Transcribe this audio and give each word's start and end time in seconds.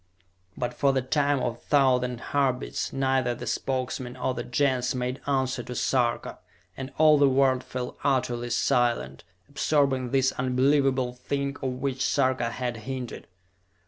But 0.57 0.73
for 0.73 0.93
the 0.93 1.03
time 1.03 1.39
of 1.43 1.53
a 1.53 1.59
thousand 1.59 2.19
heartbeats 2.33 2.91
neither 2.91 3.35
the 3.35 3.45
Spokesmen 3.45 4.17
or 4.17 4.33
the 4.33 4.41
Gens 4.43 4.95
made 4.95 5.21
answer 5.27 5.61
to 5.61 5.75
Sarka, 5.75 6.39
and 6.75 6.91
all 6.97 7.19
the 7.19 7.29
world 7.29 7.63
fell 7.63 7.95
utterly 8.03 8.49
silent, 8.49 9.23
absorbing 9.47 10.09
this 10.09 10.31
unbelievable 10.31 11.13
thing 11.13 11.55
of 11.61 11.73
which 11.73 12.03
Sarka 12.03 12.49
had 12.49 12.77
hinted. 12.77 13.27